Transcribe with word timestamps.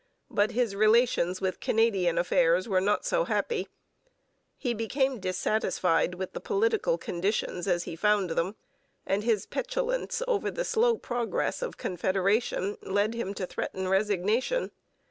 But 0.31 0.53
his 0.53 0.75
relations 0.75 1.41
with 1.41 1.59
Canadian 1.59 2.17
affairs 2.17 2.67
were 2.67 2.81
not 2.81 3.05
so 3.05 3.25
happy. 3.25 3.67
He 4.57 4.73
became 4.73 5.19
dissatisfied 5.19 6.15
with 6.15 6.33
the 6.33 6.39
political 6.39 6.97
conditions 6.97 7.67
as 7.67 7.83
he 7.83 7.95
found 7.95 8.31
them; 8.31 8.55
and 9.05 9.23
his 9.23 9.45
petulance 9.45 10.23
over 10.27 10.49
the 10.49 10.65
slow 10.65 10.97
progress 10.97 11.61
of 11.61 11.77
Confederation 11.77 12.79
led 12.81 13.13
him 13.13 13.35
to 13.35 13.45
threaten 13.45 13.87
resignation. 13.87 14.71